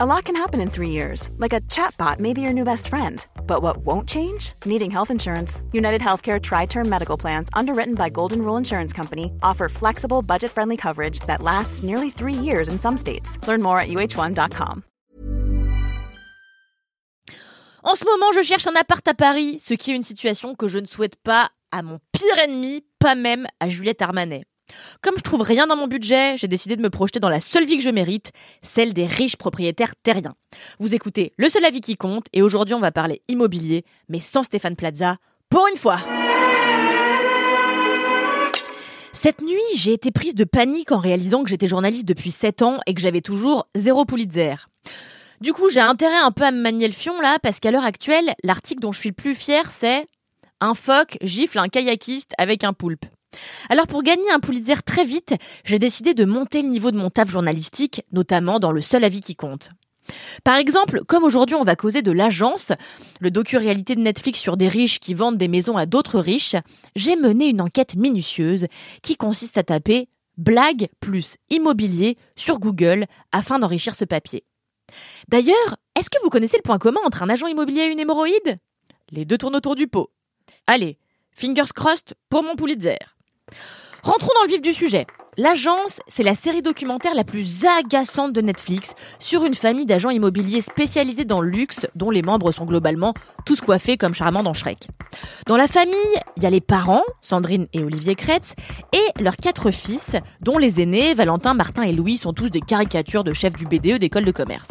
A 0.00 0.06
lot 0.06 0.26
can 0.26 0.36
happen 0.36 0.60
in 0.60 0.70
three 0.70 0.90
years, 0.90 1.28
like 1.38 1.52
a 1.52 1.60
chatbot 1.62 2.20
may 2.20 2.32
be 2.32 2.40
your 2.40 2.52
new 2.52 2.62
best 2.62 2.86
friend. 2.86 3.26
But 3.48 3.62
what 3.62 3.78
won't 3.78 4.08
change? 4.08 4.52
Needing 4.64 4.92
health 4.92 5.10
insurance. 5.10 5.60
United 5.72 6.00
Healthcare 6.00 6.40
Tri 6.40 6.66
Term 6.66 6.88
Medical 6.88 7.16
Plans, 7.16 7.48
underwritten 7.52 7.96
by 7.96 8.08
Golden 8.08 8.42
Rule 8.42 8.56
Insurance 8.56 8.92
Company, 8.92 9.32
offer 9.42 9.68
flexible, 9.68 10.22
budget 10.22 10.52
friendly 10.52 10.76
coverage 10.76 11.18
that 11.26 11.42
lasts 11.42 11.82
nearly 11.82 12.10
three 12.10 12.32
years 12.32 12.68
in 12.68 12.78
some 12.78 12.96
states. 12.96 13.44
Learn 13.48 13.60
more 13.60 13.80
at 13.80 13.88
uh1.com. 13.88 14.84
En 17.82 17.96
ce 17.96 18.04
moment, 18.04 18.32
je 18.34 18.44
cherche 18.44 18.68
un 18.68 18.76
appart 18.76 19.04
à 19.08 19.14
Paris, 19.14 19.58
ce 19.58 19.74
qui 19.74 19.90
est 19.90 19.96
une 19.96 20.04
situation 20.04 20.54
que 20.54 20.68
je 20.68 20.78
ne 20.78 20.86
souhaite 20.86 21.16
pas 21.24 21.50
à 21.72 21.82
mon 21.82 21.98
pire 22.12 22.38
ennemi, 22.38 22.84
pas 23.00 23.16
même 23.16 23.48
à 23.58 23.68
Juliette 23.68 24.00
Armanet. 24.00 24.44
Comme 25.02 25.16
je 25.18 25.22
trouve 25.22 25.42
rien 25.42 25.66
dans 25.66 25.76
mon 25.76 25.86
budget, 25.86 26.36
j'ai 26.36 26.48
décidé 26.48 26.76
de 26.76 26.82
me 26.82 26.90
projeter 26.90 27.20
dans 27.20 27.28
la 27.28 27.40
seule 27.40 27.64
vie 27.64 27.78
que 27.78 27.84
je 27.84 27.90
mérite, 27.90 28.32
celle 28.62 28.92
des 28.92 29.06
riches 29.06 29.36
propriétaires 29.36 29.94
terriens. 30.02 30.34
Vous 30.78 30.94
écoutez 30.94 31.32
Le 31.36 31.48
seul 31.48 31.64
avis 31.64 31.80
qui 31.80 31.96
compte 31.96 32.26
et 32.32 32.42
aujourd'hui 32.42 32.74
on 32.74 32.80
va 32.80 32.92
parler 32.92 33.22
immobilier, 33.28 33.84
mais 34.08 34.20
sans 34.20 34.42
Stéphane 34.42 34.76
Plaza, 34.76 35.16
pour 35.48 35.66
une 35.68 35.78
fois. 35.78 35.98
Cette 39.20 39.42
nuit, 39.42 39.58
j'ai 39.74 39.94
été 39.94 40.12
prise 40.12 40.36
de 40.36 40.44
panique 40.44 40.92
en 40.92 40.98
réalisant 40.98 41.42
que 41.42 41.50
j'étais 41.50 41.66
journaliste 41.66 42.04
depuis 42.04 42.30
7 42.30 42.62
ans 42.62 42.78
et 42.86 42.94
que 42.94 43.00
j'avais 43.00 43.20
toujours 43.20 43.66
zéro 43.74 44.04
Pulitzer. 44.04 44.54
Du 45.40 45.52
coup, 45.52 45.70
j'ai 45.70 45.80
intérêt 45.80 46.18
un 46.18 46.30
peu 46.30 46.44
à 46.44 46.52
me 46.52 46.60
manier 46.60 46.86
le 46.86 46.92
fion 46.92 47.20
là, 47.20 47.38
parce 47.42 47.58
qu'à 47.58 47.72
l'heure 47.72 47.84
actuelle, 47.84 48.34
l'article 48.44 48.80
dont 48.80 48.92
je 48.92 49.00
suis 49.00 49.08
le 49.08 49.14
plus 49.14 49.34
fier, 49.34 49.70
c'est 49.72 50.06
Un 50.60 50.74
phoque 50.74 51.18
gifle 51.20 51.58
un 51.58 51.68
kayakiste 51.68 52.32
avec 52.38 52.62
un 52.62 52.72
poulpe. 52.72 53.06
Alors 53.68 53.86
pour 53.86 54.02
gagner 54.02 54.30
un 54.30 54.40
Pulitzer 54.40 54.82
très 54.84 55.04
vite, 55.04 55.34
j'ai 55.64 55.78
décidé 55.78 56.14
de 56.14 56.24
monter 56.24 56.62
le 56.62 56.68
niveau 56.68 56.90
de 56.90 56.96
mon 56.96 57.10
taf 57.10 57.30
journalistique, 57.30 58.02
notamment 58.12 58.58
dans 58.58 58.72
le 58.72 58.80
seul 58.80 59.04
avis 59.04 59.20
qui 59.20 59.36
compte. 59.36 59.70
Par 60.42 60.56
exemple, 60.56 61.04
comme 61.06 61.24
aujourd'hui 61.24 61.56
on 61.56 61.64
va 61.64 61.76
causer 61.76 62.02
de 62.02 62.12
l'agence, 62.12 62.72
le 63.20 63.30
docu-réalité 63.30 63.94
de 63.94 64.00
Netflix 64.00 64.40
sur 64.40 64.56
des 64.56 64.68
riches 64.68 65.00
qui 65.00 65.14
vendent 65.14 65.36
des 65.36 65.48
maisons 65.48 65.76
à 65.76 65.86
d'autres 65.86 66.18
riches, 66.18 66.56
j'ai 66.96 67.16
mené 67.16 67.48
une 67.48 67.60
enquête 67.60 67.94
minutieuse 67.94 68.66
qui 69.02 69.16
consiste 69.16 69.58
à 69.58 69.62
taper 69.62 70.08
blague 70.38 70.88
plus 71.00 71.36
immobilier 71.50 72.16
sur 72.36 72.58
Google 72.58 73.06
afin 73.32 73.58
d'enrichir 73.58 73.94
ce 73.94 74.04
papier. 74.04 74.44
D'ailleurs, 75.28 75.76
est-ce 75.98 76.08
que 76.08 76.22
vous 76.22 76.30
connaissez 76.30 76.56
le 76.56 76.62
point 76.62 76.78
commun 76.78 77.00
entre 77.04 77.22
un 77.22 77.28
agent 77.28 77.46
immobilier 77.46 77.82
et 77.82 77.92
une 77.92 77.98
hémorroïde? 77.98 78.58
Les 79.10 79.24
deux 79.24 79.36
tournent 79.36 79.56
autour 79.56 79.74
du 79.74 79.88
pot. 79.88 80.10
Allez, 80.66 80.98
fingers 81.32 81.72
crossed 81.74 82.14
pour 82.30 82.42
mon 82.42 82.56
Pulitzer. 82.56 82.98
Rentrons 84.02 84.30
dans 84.36 84.44
le 84.44 84.48
vif 84.48 84.62
du 84.62 84.72
sujet. 84.72 85.06
L'agence, 85.36 86.00
c'est 86.08 86.24
la 86.24 86.34
série 86.34 86.62
documentaire 86.62 87.14
la 87.14 87.22
plus 87.22 87.64
agaçante 87.64 88.32
de 88.32 88.40
Netflix 88.40 88.94
sur 89.20 89.44
une 89.44 89.54
famille 89.54 89.86
d'agents 89.86 90.10
immobiliers 90.10 90.62
spécialisés 90.62 91.24
dans 91.24 91.40
le 91.40 91.48
luxe 91.48 91.86
dont 91.94 92.10
les 92.10 92.22
membres 92.22 92.50
sont 92.50 92.64
globalement 92.64 93.14
tous 93.46 93.60
coiffés 93.60 93.96
comme 93.96 94.14
charmant 94.14 94.42
dans 94.42 94.52
Shrek. 94.52 94.88
Dans 95.46 95.56
la 95.56 95.68
famille, 95.68 95.94
il 96.36 96.42
y 96.42 96.46
a 96.46 96.50
les 96.50 96.60
parents, 96.60 97.04
Sandrine 97.20 97.68
et 97.72 97.84
Olivier 97.84 98.16
Kretz, 98.16 98.54
et 98.92 99.22
leurs 99.22 99.36
quatre 99.36 99.70
fils, 99.70 100.16
dont 100.40 100.58
les 100.58 100.80
aînés, 100.80 101.14
Valentin, 101.14 101.54
Martin 101.54 101.82
et 101.82 101.92
Louis, 101.92 102.18
sont 102.18 102.32
tous 102.32 102.50
des 102.50 102.60
caricatures 102.60 103.22
de 103.22 103.32
chefs 103.32 103.54
du 103.54 103.64
BDE 103.64 103.98
d'école 103.98 104.24
de 104.24 104.32
commerce. 104.32 104.70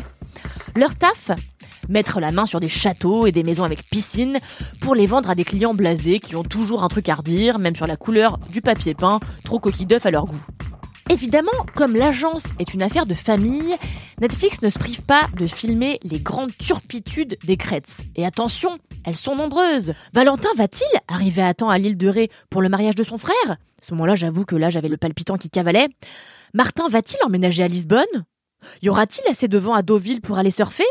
Leur 0.76 0.96
taf 0.96 1.32
mettre 1.90 2.20
la 2.20 2.32
main 2.32 2.46
sur 2.46 2.60
des 2.60 2.70
châteaux 2.70 3.28
et 3.28 3.32
des 3.32 3.44
maisons 3.44 3.64
avec 3.64 3.84
piscine 3.90 4.40
pour 4.82 4.96
les 4.96 5.08
vendre 5.08 5.30
à 5.30 5.36
des 5.36 5.44
clients 5.44 5.74
blasés 5.74 6.20
qui 6.20 6.36
ont 6.36 6.44
toujours 6.44 6.84
un 6.84 6.88
truc 6.88 7.10
à 7.10 7.16
redire, 7.16 7.60
même 7.60 7.76
sur 7.76 7.88
la 7.88 7.98
couleur 7.98 8.38
du 8.52 8.62
papier 8.62 8.94
peint, 8.94 9.20
trop 9.44 9.60
coquille 9.60 9.86
d'œuf 9.86 10.06
à 10.06 10.12
leur 10.12 10.26
goût. 10.26 10.42
Évidemment, 11.10 11.52
comme 11.76 11.96
l'agence 11.96 12.48
est 12.60 12.74
une 12.74 12.84
affaire 12.84 13.06
de 13.06 13.14
famille, 13.14 13.78
Netflix 14.20 14.62
ne 14.62 14.70
se 14.70 14.78
prive 14.78 15.02
pas 15.04 15.28
de 15.38 15.48
filmer 15.48 16.00
les 16.04 16.20
grandes 16.20 16.52
turpitudes 16.58 17.38
des 17.46 17.56
Kretz. 17.56 18.02
Et 18.18 18.26
attention, 18.26 18.78
elles 19.06 19.16
sont 19.16 19.36
nombreuses. 19.36 19.94
Valentin 20.14 20.50
va-t-il 20.58 21.00
arriver 21.08 21.44
à 21.44 21.54
temps 21.54 21.70
à 21.70 21.78
l'île 21.78 21.96
de 21.96 22.10
Ré 22.10 22.30
pour 22.50 22.62
le 22.62 22.68
mariage 22.68 22.96
de 22.96 23.04
son 23.04 23.18
frère? 23.18 23.52
À 23.52 23.56
ce 23.82 23.94
moment-là, 23.94 24.16
j'avoue 24.16 24.44
que 24.44 24.58
là, 24.58 24.70
j'avais 24.70 24.90
le 24.90 24.98
palpitant 24.98 25.38
qui 25.38 25.50
cavalait. 25.50 25.88
Martin 26.54 26.90
va-t-il 26.90 27.26
emménager 27.26 27.64
à 27.64 27.70
Lisbonne? 27.70 28.26
Y 28.82 28.90
aura-t-il 28.90 29.32
assez 29.32 29.48
de 29.48 29.58
vent 29.58 29.76
à 29.76 29.84
Deauville 29.84 30.20
pour 30.20 30.38
aller 30.38 30.52
surfer? 30.52 30.84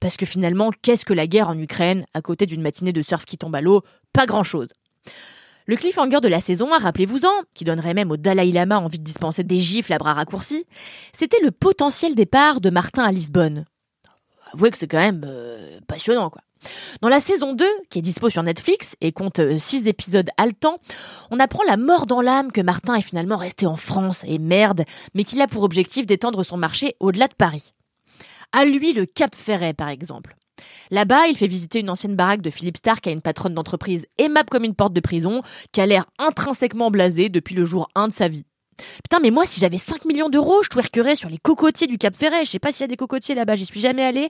Parce 0.00 0.16
que 0.16 0.26
finalement, 0.26 0.70
qu'est-ce 0.82 1.04
que 1.04 1.12
la 1.12 1.26
guerre 1.26 1.48
en 1.48 1.58
Ukraine 1.58 2.04
à 2.14 2.22
côté 2.22 2.46
d'une 2.46 2.62
matinée 2.62 2.92
de 2.92 3.02
surf 3.02 3.24
qui 3.24 3.38
tombe 3.38 3.54
à 3.54 3.60
l'eau? 3.60 3.82
Pas 4.12 4.26
grand-chose. 4.26 4.68
Le 5.66 5.76
cliffhanger 5.76 6.20
de 6.20 6.28
la 6.28 6.40
saison, 6.40 6.68
rappelez-vous-en, 6.70 7.42
qui 7.54 7.64
donnerait 7.64 7.94
même 7.94 8.12
au 8.12 8.16
Dalai 8.16 8.52
Lama 8.52 8.78
envie 8.78 9.00
de 9.00 9.04
dispenser 9.04 9.42
des 9.42 9.58
gifles 9.58 9.92
à 9.92 9.98
bras 9.98 10.14
raccourcis, 10.14 10.64
c'était 11.12 11.40
le 11.42 11.50
potentiel 11.50 12.14
départ 12.14 12.60
de 12.60 12.70
Martin 12.70 13.02
à 13.02 13.10
Lisbonne. 13.10 13.64
Avouez 14.54 14.70
que 14.70 14.78
c'est 14.78 14.86
quand 14.86 14.98
même 14.98 15.24
euh, 15.26 15.80
passionnant, 15.88 16.30
quoi. 16.30 16.42
Dans 17.00 17.08
la 17.08 17.20
saison 17.20 17.52
2, 17.52 17.64
qui 17.90 17.98
est 17.98 18.02
dispo 18.02 18.30
sur 18.30 18.42
Netflix 18.42 18.94
et 19.00 19.12
compte 19.12 19.40
6 19.56 19.82
euh, 19.82 19.88
épisodes 19.88 20.28
haletants, 20.36 20.78
on 21.30 21.40
apprend 21.40 21.62
la 21.64 21.76
mort 21.76 22.06
dans 22.06 22.20
l'âme 22.20 22.52
que 22.52 22.60
Martin 22.60 22.94
est 22.94 23.02
finalement 23.02 23.36
resté 23.36 23.66
en 23.66 23.76
France, 23.76 24.22
et 24.26 24.38
merde, 24.38 24.84
mais 25.14 25.24
qu'il 25.24 25.40
a 25.40 25.48
pour 25.48 25.64
objectif 25.64 26.06
d'étendre 26.06 26.44
son 26.44 26.56
marché 26.56 26.96
au-delà 27.00 27.28
de 27.28 27.34
Paris. 27.34 27.72
À 28.52 28.64
lui 28.64 28.92
le 28.92 29.06
Cap 29.06 29.34
Ferret, 29.34 29.74
par 29.74 29.88
exemple. 29.88 30.36
Là-bas, 30.90 31.26
il 31.28 31.36
fait 31.36 31.46
visiter 31.46 31.80
une 31.80 31.90
ancienne 31.90 32.16
baraque 32.16 32.42
de 32.42 32.50
Philippe 32.50 32.78
Stark 32.78 33.06
à 33.06 33.10
une 33.10 33.20
patronne 33.20 33.54
d'entreprise 33.54 34.06
aimable 34.18 34.48
comme 34.48 34.64
une 34.64 34.74
porte 34.74 34.92
de 34.92 35.00
prison, 35.00 35.42
qui 35.72 35.80
a 35.80 35.86
l'air 35.86 36.06
intrinsèquement 36.18 36.90
blasée 36.90 37.28
depuis 37.28 37.54
le 37.54 37.64
jour 37.64 37.88
1 37.94 38.08
de 38.08 38.12
sa 38.12 38.28
vie. 38.28 38.44
Putain, 39.02 39.20
mais 39.20 39.30
moi, 39.30 39.44
si 39.46 39.60
j'avais 39.60 39.78
5 39.78 40.04
millions 40.04 40.28
d'euros, 40.28 40.62
je 40.62 40.68
twerkerais 40.68 41.16
sur 41.16 41.28
les 41.28 41.38
cocotiers 41.38 41.86
du 41.86 41.98
Cap 41.98 42.14
Ferret. 42.14 42.44
Je 42.44 42.50
sais 42.50 42.58
pas 42.58 42.72
s'il 42.72 42.82
y 42.82 42.84
a 42.84 42.88
des 42.88 42.96
cocotiers 42.96 43.34
là-bas, 43.34 43.56
j'y 43.56 43.64
suis 43.64 43.80
jamais 43.80 44.04
allée. 44.04 44.28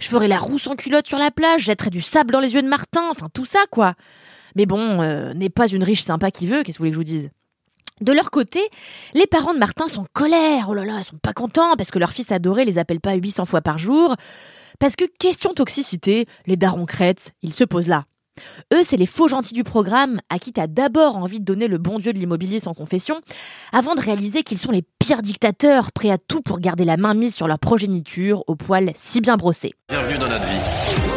Je 0.00 0.08
ferais 0.08 0.28
la 0.28 0.38
roue 0.38 0.58
sans 0.58 0.76
culotte 0.76 1.06
sur 1.06 1.18
la 1.18 1.30
plage, 1.30 1.62
jetterais 1.62 1.90
du 1.90 2.02
sable 2.02 2.32
dans 2.32 2.40
les 2.40 2.54
yeux 2.54 2.62
de 2.62 2.68
Martin, 2.68 3.08
enfin 3.10 3.28
tout 3.32 3.44
ça, 3.44 3.60
quoi. 3.70 3.94
Mais 4.56 4.66
bon, 4.66 5.00
euh, 5.02 5.32
n'est 5.34 5.50
pas 5.50 5.68
une 5.68 5.84
riche 5.84 6.04
sympa 6.04 6.30
qui 6.30 6.46
veut, 6.46 6.62
qu'est-ce 6.62 6.78
que 6.78 6.84
vous 6.84 6.90
voulez 6.90 6.90
que 6.90 6.94
je 6.94 6.98
vous 6.98 7.04
dise? 7.04 7.30
De 8.00 8.12
leur 8.12 8.30
côté, 8.30 8.60
les 9.14 9.26
parents 9.26 9.54
de 9.54 9.58
Martin 9.58 9.86
sont 9.86 10.02
en 10.02 10.06
colère. 10.12 10.66
Oh 10.68 10.74
là 10.74 10.84
là, 10.84 10.98
ils 10.98 11.04
sont 11.04 11.18
pas 11.18 11.32
contents 11.32 11.76
parce 11.76 11.90
que 11.90 11.98
leur 11.98 12.12
fils 12.12 12.32
adoré 12.32 12.64
les 12.64 12.78
appelle 12.78 13.00
pas 13.00 13.14
800 13.14 13.44
fois 13.44 13.60
par 13.60 13.78
jour. 13.78 14.16
Parce 14.80 14.96
que 14.96 15.04
question 15.18 15.54
toxicité, 15.54 16.26
les 16.46 16.56
darons 16.56 16.86
crêtes, 16.86 17.32
ils 17.42 17.52
se 17.52 17.64
posent 17.64 17.86
là. 17.86 18.04
Eux, 18.72 18.82
c'est 18.82 18.96
les 18.96 19.06
faux 19.06 19.28
gentils 19.28 19.54
du 19.54 19.62
programme 19.62 20.20
à 20.28 20.40
qui 20.40 20.52
t'as 20.52 20.66
d'abord 20.66 21.16
envie 21.16 21.38
de 21.38 21.44
donner 21.44 21.68
le 21.68 21.78
bon 21.78 21.98
Dieu 21.98 22.12
de 22.12 22.18
l'immobilier 22.18 22.58
sans 22.58 22.74
confession, 22.74 23.20
avant 23.72 23.94
de 23.94 24.00
réaliser 24.00 24.42
qu'ils 24.42 24.58
sont 24.58 24.72
les 24.72 24.82
pires 24.98 25.22
dictateurs, 25.22 25.92
prêts 25.92 26.10
à 26.10 26.18
tout 26.18 26.42
pour 26.42 26.58
garder 26.58 26.84
la 26.84 26.96
main 26.96 27.14
mise 27.14 27.34
sur 27.34 27.46
leur 27.46 27.60
progéniture 27.60 28.42
au 28.48 28.56
poil 28.56 28.90
si 28.96 29.20
bien 29.20 29.36
brossé. 29.36 29.72
Bienvenue 29.88 30.18
dans 30.18 30.28
notre 30.28 30.46
vie. 30.46 31.13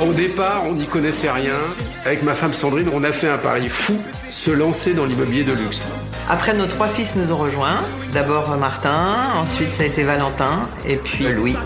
Au 0.00 0.12
départ, 0.14 0.64
on 0.66 0.72
n'y 0.72 0.86
connaissait 0.86 1.30
rien. 1.30 1.58
Avec 2.06 2.22
ma 2.22 2.34
femme 2.34 2.54
Sandrine, 2.54 2.88
on 2.94 3.04
a 3.04 3.12
fait 3.12 3.28
un 3.28 3.36
pari 3.36 3.68
fou, 3.68 3.98
se 4.30 4.50
lancer 4.50 4.94
dans 4.94 5.04
l'immobilier 5.04 5.44
de 5.44 5.52
luxe. 5.52 5.84
Après, 6.28 6.54
nos 6.54 6.66
trois 6.66 6.88
fils 6.88 7.14
nous 7.16 7.30
ont 7.32 7.36
rejoints. 7.36 7.78
D'abord 8.14 8.56
Martin, 8.56 9.14
ensuite 9.36 9.70
ça 9.76 9.82
a 9.82 9.86
été 9.86 10.02
Valentin, 10.02 10.68
et 10.88 10.96
puis 10.96 11.28
Louis. 11.28 11.56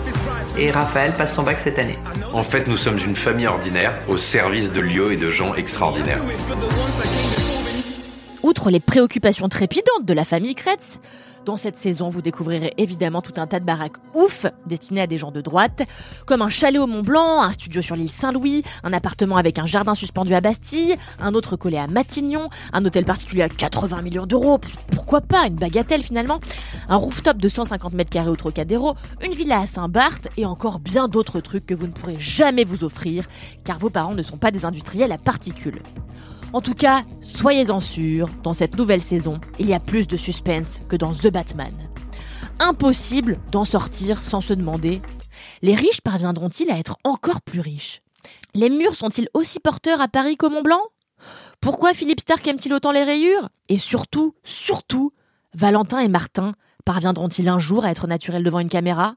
Et 0.57 0.69
Raphaël 0.69 1.13
passe 1.13 1.33
son 1.33 1.43
bac 1.43 1.59
cette 1.59 1.79
année. 1.79 1.97
En 2.33 2.43
fait, 2.43 2.67
nous 2.67 2.75
sommes 2.75 2.99
une 2.99 3.15
famille 3.15 3.47
ordinaire 3.47 3.93
au 4.09 4.17
service 4.17 4.69
de 4.69 4.81
lieux 4.81 5.13
et 5.13 5.17
de 5.17 5.31
gens 5.31 5.55
extraordinaires. 5.55 6.21
Outre 8.45 8.69
les 8.69 8.79
préoccupations 8.79 9.49
trépidantes 9.49 10.05
de 10.05 10.13
la 10.13 10.23
famille 10.23 10.53
Kretz, 10.53 10.99
dans 11.45 11.57
cette 11.57 11.77
saison, 11.77 12.11
vous 12.11 12.21
découvrirez 12.21 12.75
évidemment 12.77 13.23
tout 13.23 13.33
un 13.37 13.47
tas 13.47 13.59
de 13.59 13.65
baraques 13.65 13.97
ouf 14.13 14.45
destinées 14.67 15.01
à 15.01 15.07
des 15.07 15.17
gens 15.17 15.31
de 15.31 15.41
droite, 15.41 15.81
comme 16.27 16.43
un 16.43 16.49
chalet 16.49 16.79
au 16.79 16.85
Mont 16.85 17.01
Blanc, 17.01 17.41
un 17.41 17.51
studio 17.53 17.81
sur 17.81 17.95
l'île 17.95 18.11
Saint-Louis, 18.11 18.61
un 18.83 18.93
appartement 18.93 19.37
avec 19.37 19.57
un 19.57 19.65
jardin 19.65 19.95
suspendu 19.95 20.35
à 20.35 20.41
Bastille, 20.41 20.95
un 21.19 21.33
autre 21.33 21.55
collé 21.55 21.77
à 21.77 21.87
Matignon, 21.87 22.49
un 22.71 22.85
hôtel 22.85 23.03
particulier 23.03 23.41
à 23.41 23.49
80 23.49 24.03
millions 24.03 24.27
d'euros, 24.27 24.59
pourquoi 24.91 25.21
pas, 25.21 25.47
une 25.47 25.55
bagatelle 25.55 26.03
finalement, 26.03 26.39
un 26.87 26.97
rooftop 26.97 27.37
de 27.37 27.49
150 27.49 27.93
mètres 27.93 28.11
carrés 28.11 28.29
au 28.29 28.35
Trocadéro, 28.35 28.93
une 29.23 29.33
villa 29.33 29.61
à 29.61 29.65
Saint-Barth 29.65 30.27
et 30.37 30.45
encore 30.45 30.77
bien 30.77 31.07
d'autres 31.07 31.39
trucs 31.39 31.65
que 31.65 31.73
vous 31.73 31.87
ne 31.87 31.93
pourrez 31.93 32.19
jamais 32.19 32.63
vous 32.63 32.83
offrir, 32.83 33.25
car 33.63 33.79
vos 33.79 33.89
parents 33.89 34.13
ne 34.13 34.21
sont 34.21 34.37
pas 34.37 34.51
des 34.51 34.65
industriels 34.65 35.11
à 35.11 35.17
particules. 35.17 35.81
En 36.55 36.61
tout 36.61 36.73
cas, 36.73 37.03
soyez-en 37.19 37.81
sûrs, 37.81 38.29
dans 38.41 38.53
cette 38.53 38.77
nouvelle 38.77 39.01
saison, 39.01 39.41
il 39.59 39.67
y 39.67 39.73
a 39.73 39.81
plus 39.81 40.07
de 40.07 40.15
suspense 40.15 40.79
que 40.87 40.95
dans 40.95 41.11
The 41.11 41.27
Batman. 41.27 41.73
Impossible 42.59 43.41
d'en 43.51 43.65
sortir 43.65 44.23
sans 44.23 44.39
se 44.39 44.53
demander 44.53 45.01
les 45.61 45.75
riches 45.75 45.99
parviendront-ils 45.99 46.71
à 46.71 46.79
être 46.79 46.95
encore 47.03 47.41
plus 47.41 47.59
riches? 47.59 48.01
Les 48.53 48.69
murs 48.69 48.95
sont-ils 48.95 49.27
aussi 49.33 49.59
porteurs 49.59 49.99
à 49.99 50.07
Paris 50.07 50.37
qu'au 50.37 50.49
Mont 50.49 50.61
Blanc 50.61 50.79
Pourquoi 51.59 51.93
Philippe 51.93 52.21
Stark 52.21 52.47
aime-t-il 52.47 52.73
autant 52.73 52.93
les 52.93 53.03
rayures? 53.03 53.49
Et 53.67 53.77
surtout, 53.77 54.33
surtout, 54.45 55.11
Valentin 55.55 55.99
et 55.99 56.07
Martin 56.07 56.53
parviendront-ils 56.85 57.49
un 57.49 57.59
jour 57.59 57.83
à 57.83 57.91
être 57.91 58.07
naturels 58.07 58.45
devant 58.45 58.59
une 58.59 58.69
caméra? 58.69 59.15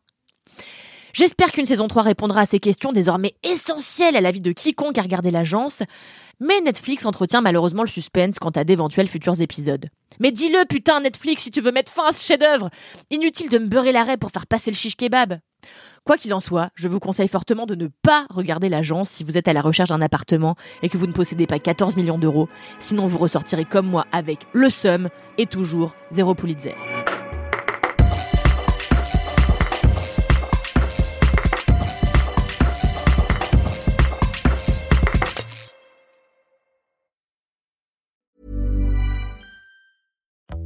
J'espère 1.12 1.52
qu'une 1.52 1.66
saison 1.66 1.88
3 1.88 2.02
répondra 2.02 2.43
à 2.43 2.46
ces 2.46 2.58
questions 2.58 2.93
désormais 2.93 3.34
essentielles 3.43 4.16
à 4.16 4.20
la 4.20 4.31
vie 4.31 4.40
de 4.40 4.52
quiconque 4.52 4.99
a 4.99 5.02
regardé 5.02 5.31
l'agence, 5.31 5.82
mais 6.40 6.60
Netflix 6.60 7.05
entretient 7.06 7.40
malheureusement 7.40 7.82
le 7.82 7.88
suspense 7.88 8.38
quant 8.38 8.50
à 8.50 8.64
d'éventuels 8.64 9.08
futurs 9.08 9.40
épisodes. 9.40 9.87
Mais 10.20 10.32
dis-le, 10.32 10.64
putain, 10.66 11.00
Netflix, 11.00 11.43
si 11.43 11.50
tu 11.50 11.60
veux 11.60 11.72
mettre 11.72 11.93
fin 11.93 12.08
à 12.08 12.12
ce 12.12 12.25
chef-d'œuvre 12.25 12.70
Inutile 13.10 13.49
de 13.49 13.58
me 13.58 13.66
beurrer 13.66 13.93
l'arrêt 13.93 14.16
pour 14.16 14.31
faire 14.31 14.46
passer 14.46 14.70
le 14.70 14.76
chiche 14.76 14.96
kebab 14.96 15.38
Quoi 16.05 16.16
qu'il 16.16 16.32
en 16.32 16.40
soit, 16.40 16.70
je 16.75 16.88
vous 16.88 17.00
conseille 17.00 17.28
fortement 17.28 17.66
de 17.66 17.75
ne 17.75 17.88
pas 18.02 18.26
regarder 18.31 18.69
l'agence 18.69 19.10
si 19.10 19.25
vous 19.25 19.37
êtes 19.37 19.49
à 19.49 19.52
la 19.52 19.60
recherche 19.60 19.90
d'un 19.90 20.00
appartement 20.00 20.55
et 20.82 20.88
que 20.88 20.96
vous 20.96 21.06
ne 21.06 21.12
possédez 21.12 21.46
pas 21.46 21.58
14 21.58 21.96
millions 21.96 22.19
d'euros, 22.19 22.49
sinon 22.78 23.06
vous 23.06 23.19
ressortirez 23.19 23.64
comme 23.64 23.87
moi 23.87 24.06
avec 24.12 24.46
le 24.52 24.70
SUM 24.70 25.08
et 25.37 25.46
toujours 25.46 25.94
zéro 26.10 26.34
Pulitzer. 26.34 26.75